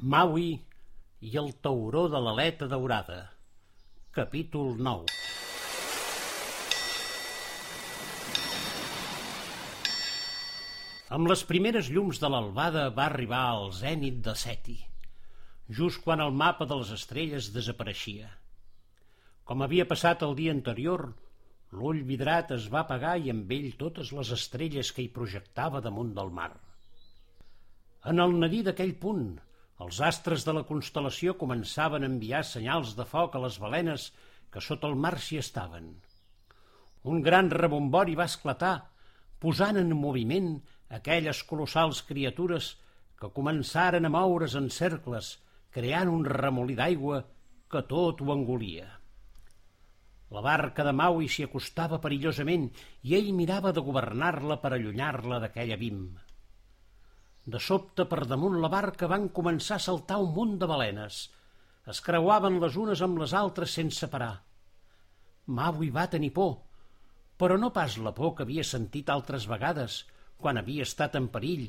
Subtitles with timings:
[0.00, 0.52] Maui
[1.26, 3.32] i el tauró de l'aleta daurada.
[4.14, 5.08] Capítol 9
[11.10, 14.76] Amb les primeres llums de l'albada va arribar al zènit de Seti,
[15.80, 18.30] just quan el mapa de les estrelles desapareixia.
[19.42, 21.08] Com havia passat el dia anterior,
[21.72, 26.14] l'ull vidrat es va apagar i amb ell totes les estrelles que hi projectava damunt
[26.14, 26.52] del mar.
[28.06, 29.28] En el nadí d'aquell punt,
[29.84, 34.08] els astres de la constel·lació començaven a enviar senyals de foc a les balenes
[34.52, 35.92] que sota el mar s'hi estaven.
[37.12, 38.74] Un gran rebombori va esclatar,
[39.38, 40.50] posant en moviment
[40.98, 42.72] aquelles colossals criatures
[43.20, 45.36] que començaren a moure's en cercles,
[45.74, 47.22] creant un remolí d'aigua
[47.70, 48.88] que tot ho engolia.
[50.34, 52.66] La barca de Maui s'hi acostava perillosament
[53.08, 56.02] i ell mirava de governar-la per allunyar-la d'aquell abim.
[57.48, 61.20] De sobte, per damunt la barca van començar a saltar un munt de balenes.
[61.88, 64.34] Es creuaven les unes amb les altres sense parar.
[65.58, 66.58] Maui va tenir por,
[67.40, 70.02] però no pas la por que havia sentit altres vegades,
[70.36, 71.62] quan havia estat en perill,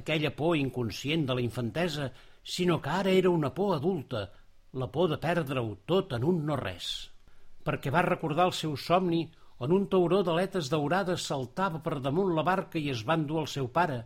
[0.00, 2.08] aquella por inconscient de la infantesa,
[2.42, 4.24] sinó que ara era una por adulta,
[4.72, 6.88] la por de perdre-ho tot en un no-res.
[7.62, 9.22] Perquè va recordar el seu somni
[9.62, 13.50] on un tauró d'aletes daurades saltava per damunt la barca i es va endur el
[13.54, 14.00] seu pare.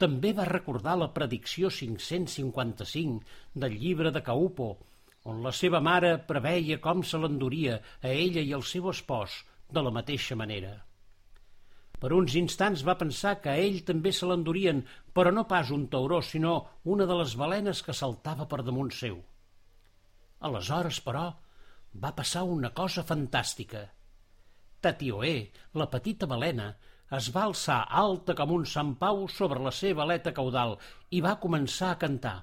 [0.00, 4.68] També va recordar la predicció 555 del llibre de Caupo,
[5.28, 9.82] on la seva mare preveia com se l'enduria a ella i al seu espòs de
[9.84, 10.72] la mateixa manera.
[12.00, 14.80] Per uns instants va pensar que a ell també se l'endurien,
[15.12, 16.54] però no pas un tauró, sinó
[16.94, 19.18] una de les balenes que saltava per damunt seu.
[20.48, 21.26] Aleshores, però,
[22.04, 23.84] va passar una cosa fantàstica.
[24.80, 25.34] Tatioé,
[25.76, 26.70] la petita balena,
[27.18, 30.76] es va alçar alta com un Sant Pau sobre la seva aleta caudal
[31.10, 32.36] i va començar a cantar.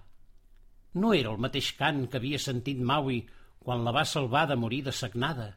[1.00, 3.22] No era el mateix cant que havia sentit Maui
[3.64, 5.54] quan la va salvar de morir de sagnada.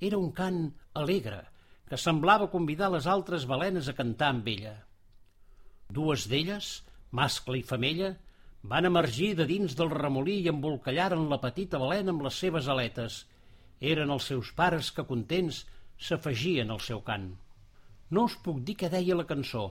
[0.00, 0.60] Era un cant
[1.02, 1.40] alegre,
[1.88, 4.74] que semblava convidar les altres balenes a cantar amb ella.
[5.88, 6.70] Dues d'elles,
[7.12, 8.12] mascle i femella,
[8.66, 13.22] van emergir de dins del remolí i embolcallaren la petita balena amb les seves aletes.
[13.80, 15.64] Eren els seus pares que, contents,
[15.96, 17.30] s'afegien al seu cant.
[18.10, 19.66] No us puc dir què deia la cançó,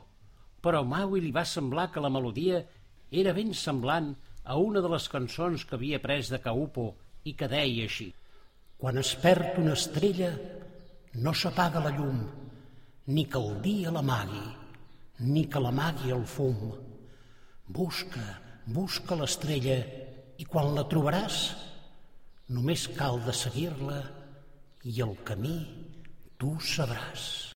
[0.62, 2.62] però a Maui li va semblar que la melodia
[3.12, 4.14] era ben semblant
[4.44, 6.90] a una de les cançons que havia pres de Caupo
[7.24, 8.10] i que deia així.
[8.78, 10.34] Quan es perd una estrella,
[11.24, 12.20] no s'apaga la llum,
[13.08, 14.44] ni que el dia l'amagui,
[15.32, 16.60] ni que l'amagui el fum.
[17.68, 18.26] Busca,
[18.68, 19.80] busca l'estrella,
[20.38, 21.40] i quan la trobaràs,
[22.52, 24.04] només cal de seguir-la
[24.86, 25.58] i el camí
[26.38, 27.56] tu sabràs.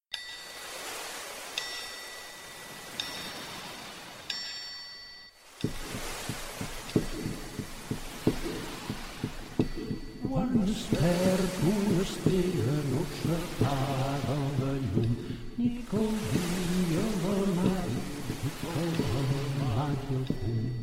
[10.30, 15.12] Quan es perd una estrella no s'apaga la llum,
[15.58, 18.02] ni que el dia l'amari,
[18.42, 20.80] ni que l'amari el punt.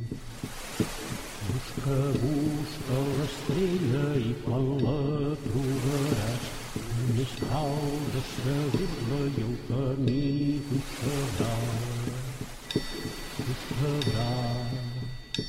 [1.49, 4.97] Busca, busca l'estrella i quan la
[5.45, 6.49] trobaràs,
[6.95, 7.77] només cal
[8.15, 10.25] de seguir-la i el camí
[10.71, 12.41] tu sabràs.
[13.37, 15.45] Tu sabràs,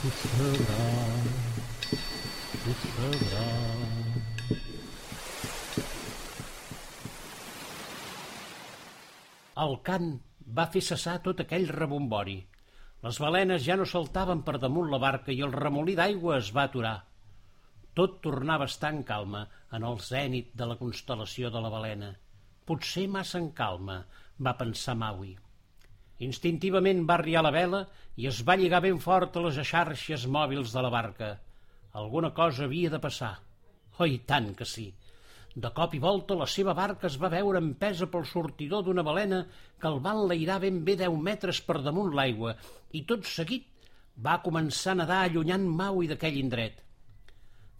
[0.00, 1.47] tu sabràs
[2.68, 2.74] El
[9.86, 10.10] cant
[10.58, 12.34] va fer cessar tot aquell rebombori.
[13.06, 16.66] Les balenes ja no saltaven per damunt la barca i el remolí d'aigua es va
[16.68, 16.92] aturar.
[17.96, 19.42] Tot tornava a estar en calma
[19.78, 22.10] en el zènit de la constel·lació de la balena.
[22.68, 23.98] Potser massa en calma,
[24.44, 25.32] va pensar Maui.
[26.28, 27.80] Instintivament va arriar la vela
[28.20, 31.30] i es va lligar ben fort a les xarxes mòbils de la barca.
[31.98, 33.34] Alguna cosa havia de passar.
[33.98, 34.86] Oh, tant que sí!
[35.64, 39.40] De cop i volta la seva barca es va veure empesa pel sortidor d'una balena
[39.80, 42.52] que el va enlairar ben bé deu metres per damunt l'aigua
[42.94, 43.66] i tot seguit
[44.28, 46.78] va començar a nedar allunyant Maui d'aquell indret.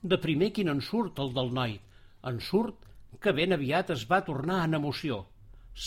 [0.02, 1.78] De primer quin en surt el del noi.
[2.32, 2.90] En surt
[3.22, 5.22] que ben aviat es va tornar en emoció.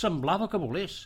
[0.01, 1.01] Semblava que volés.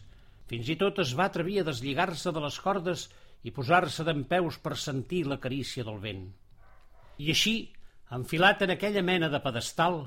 [0.51, 3.09] Fins i tot es va atrevir a deslligar-se de les cordes
[3.41, 6.25] i posar-se d'empeus per sentir la carícia del vent.
[7.21, 7.55] I així,
[8.15, 10.01] enfilat en aquella mena de pedestal,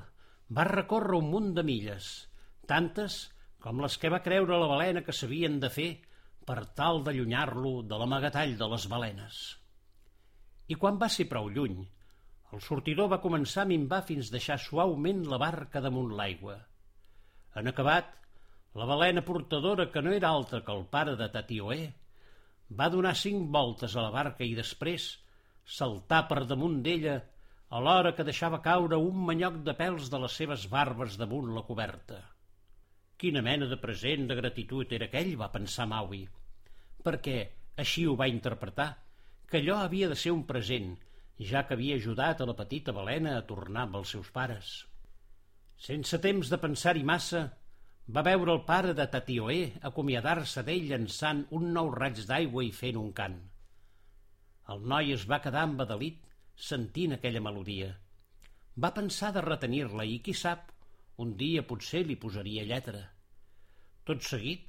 [0.52, 2.08] va recórrer un munt de milles,
[2.68, 3.20] tantes
[3.64, 5.90] com les que va creure la balena que s'havien de fer
[6.48, 9.38] per tal d'allunyar-lo de l'amagatall de les balenes.
[10.68, 11.80] I quan va ser prou lluny,
[12.52, 16.56] el sortidor va començar a minvar fins deixar suaument la barca damunt l'aigua.
[17.60, 18.08] En acabat,
[18.78, 21.80] la balena portadora, que no era altra que el pare de Tatioé,
[22.80, 25.10] va donar cinc voltes a la barca i després
[25.68, 27.18] saltar per damunt d'ella
[27.78, 32.22] alhora que deixava caure un manyoc de pèls de les seves barbes damunt la coberta.
[33.20, 36.22] Quina mena de present de gratitud era aquell, va pensar Maui,
[37.04, 37.36] perquè
[37.84, 38.88] així ho va interpretar,
[39.50, 40.94] que allò havia de ser un present,
[41.50, 44.72] ja que havia ajudat a la petita balena a tornar amb els seus pares.
[45.76, 47.44] Sense temps de pensar-hi massa,
[48.08, 49.60] va veure el pare de Tatioé
[49.92, 53.38] acomiadar-se d'ell llançant un nou raig d'aigua i fent un cant.
[54.74, 56.24] El noi es va quedar embadalit
[56.70, 57.92] sentint aquella melodia.
[58.84, 60.68] Va pensar de retenir-la i, qui sap,
[61.24, 63.00] un dia potser li posaria lletra.
[64.04, 64.68] Tot seguit,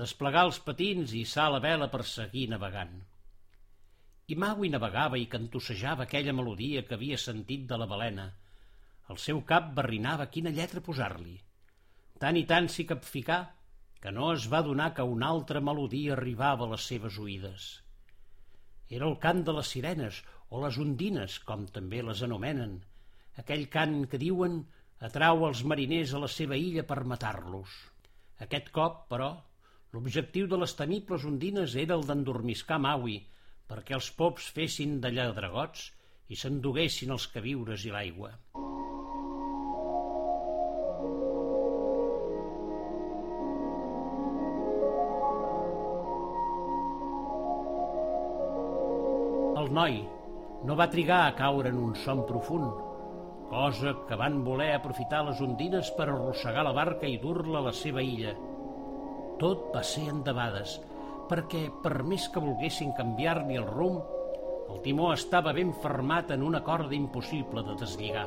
[0.00, 2.98] desplegar els patins i sal a vela per seguir navegant.
[4.28, 8.28] I Maui navegava i cantussejava aquella melodia que havia sentit de la balena.
[9.08, 11.38] El seu cap barrinava quina lletra posar-li.
[12.20, 13.40] Tant i tant s'hi capficà
[14.02, 17.70] que no es va donar que una altra melodia arribava a les seves oïdes.
[18.88, 22.78] Era el cant de les sirenes o les ondines, com també les anomenen,
[23.42, 24.62] aquell cant que diuen
[25.08, 27.74] atrau els mariners a la seva illa per matar-los.
[28.46, 29.30] Aquest cop, però,
[29.92, 33.20] l'objectiu de les temibles ondines era el d'endormiscar Maui,
[33.68, 35.90] perquè els pops fessin de lladragots
[36.28, 38.34] i s'enduguessin els queviures i l'aigua.
[49.68, 49.98] Noi
[50.64, 52.68] no va trigar a caure en un son profund,
[53.50, 57.72] cosa que van voler aprofitar les ondines per arrossegar la barca i dur-la a la
[57.76, 58.32] seva illa.
[59.38, 60.78] Tot va ser endebades,
[61.30, 64.00] perquè, per més que volguessin canviar-li el rumb,
[64.68, 68.26] el timó estava ben fermat en una corda impossible de deslligar.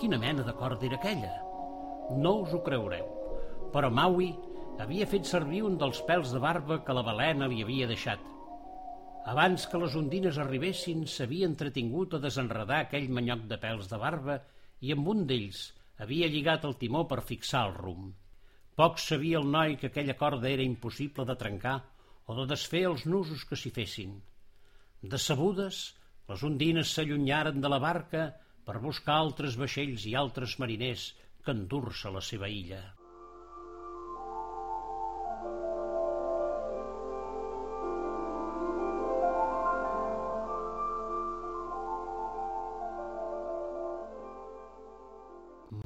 [0.00, 1.34] Quina mena de corda era aquella?
[2.16, 3.10] No us ho creureu,
[3.74, 4.30] però Maui
[4.80, 8.24] havia fet servir un dels pèls de barba que la balena li havia deixat–
[9.32, 14.36] abans que les ondines arribessin, s'havia entretingut a desenredar aquell manyoc de pèls de barba
[14.86, 15.64] i amb un d'ells
[16.04, 18.14] havia lligat el timó per fixar el rumb.
[18.78, 21.78] Poc sabia el noi que aquella corda era impossible de trencar
[22.26, 24.12] o de desfer els nusos que s'hi fessin.
[25.14, 25.80] Decebudes,
[26.30, 28.28] les ondines s'allunyaren de la barca
[28.68, 31.08] per buscar altres vaixells i altres mariners
[31.42, 32.82] que endur-se la seva illa.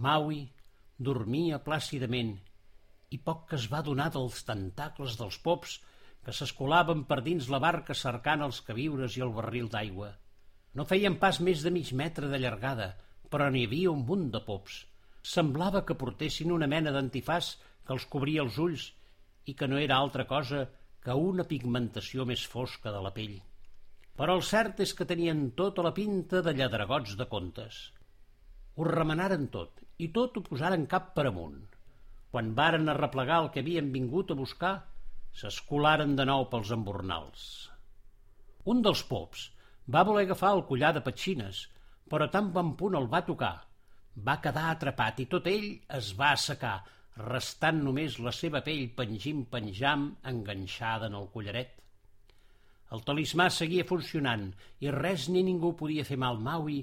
[0.00, 0.40] Maui
[1.10, 2.34] dormia plàcidament
[3.16, 5.78] i poc que es va donar dels tentacles dels pops
[6.24, 10.10] que s'escolaven per dins la barca cercant els queviures i el barril d'aigua.
[10.76, 12.92] No feien pas més de mig metre de llargada,
[13.32, 14.84] però n'hi havia un munt de pops.
[15.34, 17.54] Semblava que portessin una mena d'antifàs
[17.86, 18.86] que els cobria els ulls
[19.50, 20.66] i que no era altra cosa
[21.02, 23.38] que una pigmentació més fosca de la pell.
[24.20, 27.86] Però el cert és que tenien tota la pinta de lladragots de contes.
[28.76, 31.58] Ho remenaren tot i tot ho posaren cap per amunt.
[32.30, 34.74] Quan varen arreplegar el que havien vingut a buscar,
[35.40, 37.42] s'escolaren de nou pels embornals.
[38.70, 39.48] Un dels pops
[39.94, 41.64] va voler agafar el collar de petxines,
[42.10, 43.56] però tan bon punt el va tocar.
[44.26, 45.68] Va quedar atrapat i tot ell
[45.98, 46.78] es va assecar,
[47.20, 51.76] restant només la seva pell pengim-penjam enganxada en el collaret.
[52.94, 54.48] El talismà seguia funcionant
[54.82, 56.80] i res ni ningú podia fer mal Maui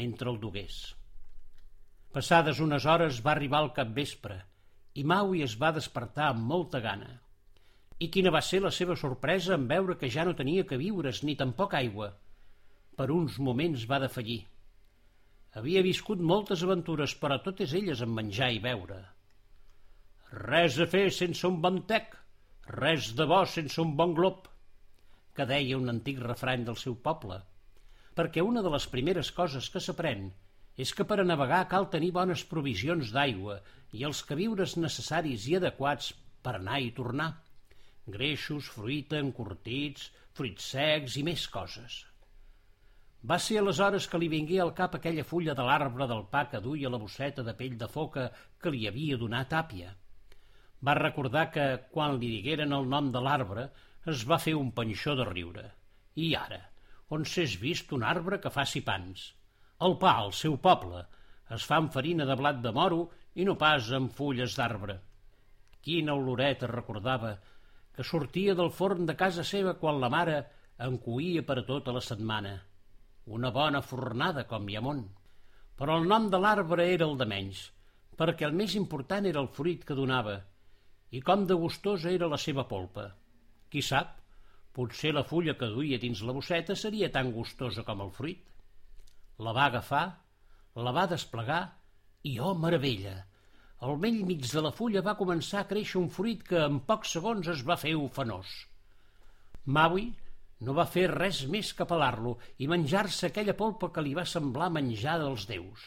[0.00, 0.80] mentre el dugués.
[2.16, 4.38] Passades unes hores va arribar al capvespre
[5.00, 7.10] i Maui es va despertar amb molta gana.
[8.00, 11.20] I quina va ser la seva sorpresa en veure que ja no tenia que viures
[11.28, 12.06] ni tampoc aigua.
[12.96, 14.38] Per uns moments va defallir.
[15.60, 19.02] Havia viscut moltes aventures, però totes elles en menjar i beure.
[20.46, 22.16] Res a fer sense un bon tec,
[22.78, 24.48] res de bo sense un bon glob,
[25.36, 27.42] que deia un antic refrany del seu poble,
[28.16, 30.30] perquè una de les primeres coses que s'aprèn
[30.84, 33.60] és que per a navegar cal tenir bones provisions d'aigua
[33.96, 36.10] i els queviures necessaris i adequats
[36.44, 37.30] per anar i tornar.
[38.16, 42.04] Greixos, fruita, encurtits, fruits secs i més coses.
[43.30, 46.60] Va ser aleshores que li vingué al cap aquella fulla de l'arbre del pa que
[46.66, 48.28] duia la bosseta de pell de foca
[48.62, 49.94] que li havia donat àpia.
[50.86, 51.64] Va recordar que,
[51.94, 53.66] quan li digueren el nom de l'arbre,
[54.12, 55.64] es va fer un panxó de riure.
[56.26, 56.60] I ara,
[57.16, 59.24] on s'és vist un arbre que faci pans?
[59.84, 61.02] El pa, al seu poble,
[61.56, 63.00] es fa amb farina de blat de moro
[63.34, 64.96] i no pas amb fulles d'arbre.
[65.84, 67.34] Quina oloreta recordava
[67.96, 70.38] que sortia del forn de casa seva quan la mare
[70.86, 72.56] en cuïa per tota la setmana.
[73.26, 75.06] Una bona fornada, com món.
[75.76, 77.70] Però el nom de l'arbre era el de menys,
[78.16, 80.40] perquè el més important era el fruit que donava,
[81.10, 83.10] i com de gustosa era la seva polpa.
[83.70, 84.16] Qui sap,
[84.76, 88.42] Potser la fulla que duia dins la bosseta seria tan gustosa com el fruit.
[89.42, 90.04] La va agafar,
[90.76, 91.62] la va desplegar
[92.24, 93.16] i, oh, meravella!
[93.84, 97.12] Al vell mig de la fulla va començar a créixer un fruit que en pocs
[97.16, 98.54] segons es va fer ofenós.
[99.66, 100.06] Maui
[100.64, 104.70] no va fer res més que pelar-lo i menjar-se aquella polpa que li va semblar
[104.72, 105.84] menjar dels déus.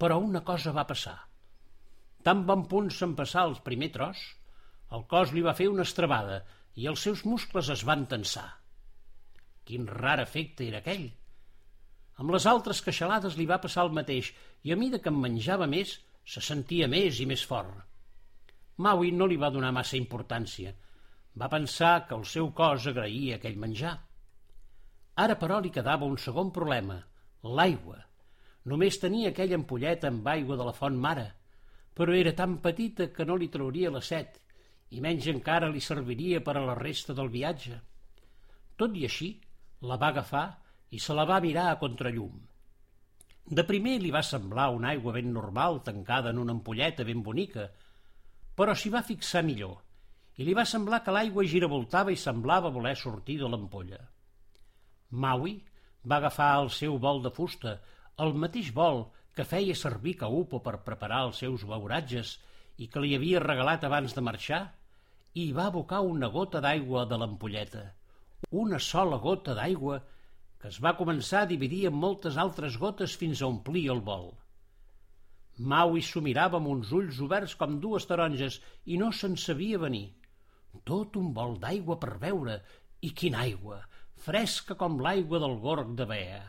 [0.00, 1.18] Però una cosa va passar.
[2.24, 4.22] Tan bon punt se'n passar el primer tros,
[4.96, 6.40] el cos li va fer una estrabada
[6.80, 8.48] i els seus muscles es van tensar.
[9.68, 11.10] Quin rar efecte era aquell!
[12.16, 14.32] Amb les altres queixalades li va passar el mateix
[14.64, 17.84] i a mida que en menjava més, se sentia més i més fort.
[18.82, 20.74] Maui no li va donar massa importància–
[21.40, 23.92] va pensar que el seu cos agraïa aquell menjar.
[25.24, 26.96] Ara, però, li quedava un segon problema,
[27.58, 27.98] l'aigua.
[28.72, 31.26] Només tenia aquella ampolleta amb aigua de la font mare,
[31.96, 34.40] però era tan petita que no li trauria la set,
[34.96, 37.78] i menys encara li serviria per a la resta del viatge.
[38.80, 39.30] Tot i així,
[39.88, 40.46] la va agafar
[40.90, 42.36] i se la va mirar a contrallum.
[43.46, 47.68] De primer li va semblar una aigua ben normal tancada en una ampolleta ben bonica,
[48.56, 49.82] però s'hi va fixar millor
[50.36, 54.00] i li va semblar que l'aigua giravoltava i semblava voler sortir de l'ampolla.
[55.10, 55.54] Maui
[56.04, 57.78] va agafar el seu bol de fusta,
[58.20, 62.36] el mateix bol que feia servir Caupo per preparar els seus beuratges
[62.76, 64.62] i que li havia regalat abans de marxar,
[65.36, 67.82] i va abocar una gota d'aigua de l'ampolleta,
[68.64, 69.98] una sola gota d'aigua
[70.60, 74.30] que es va començar a dividir en moltes altres gotes fins a omplir el bol.
[75.72, 80.08] Maui s'ho mirava amb uns ulls oberts com dues taronges i no se'n sabia venir.
[80.84, 82.58] Tot un bol d'aigua per beure,
[83.00, 83.78] i quina aigua,
[84.26, 86.42] fresca com l'aigua del gorg de Bea.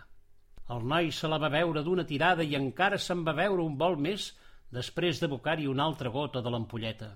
[0.75, 3.95] El noi se la va beure d'una tirada i encara se'n va beure un bol
[4.07, 4.33] més
[4.77, 7.13] després d'abocar-hi una altra gota de l'ampolleta.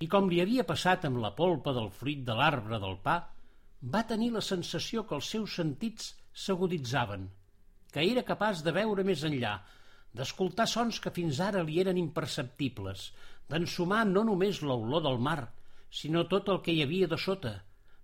[0.00, 3.18] I com li havia passat amb la polpa del fruit de l'arbre del pa,
[3.82, 7.26] va tenir la sensació que els seus sentits s'aguditzaven,
[7.92, 9.56] que era capaç de veure més enllà,
[10.14, 13.10] d'escoltar sons que fins ara li eren imperceptibles,
[13.50, 15.50] d'ensumar no només l'olor del mar,
[15.90, 17.56] sinó tot el que hi havia de sota,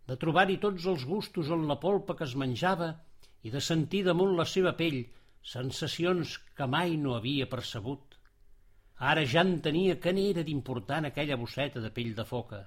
[0.09, 2.91] de trobar-hi tots els gustos en la polpa que es menjava
[3.47, 5.05] i de sentir damunt la seva pell
[5.47, 8.19] sensacions que mai no havia percebut.
[8.99, 12.65] Ara ja entenia que n'era d'important aquella bosseta de pell de foca.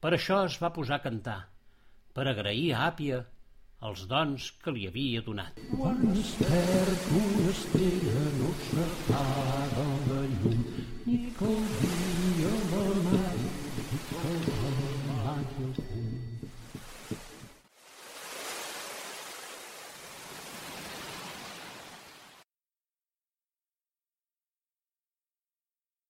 [0.00, 1.40] Per això es va posar a cantar,
[2.16, 3.20] per agrair a Àpia
[3.88, 5.62] els dons que li havia donat.
[5.70, 10.60] Quan es perd una estrella no s'apaga la llum
[11.06, 16.31] ni que el dia la mar ni que el mar el punt.